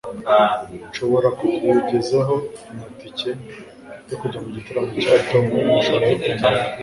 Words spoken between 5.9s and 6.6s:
kugenda